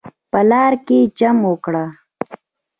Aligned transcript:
په 0.31 0.39
لاره 0.49 0.77
کې 0.87 0.99
چم 1.17 1.37
وکړ. 1.49 1.75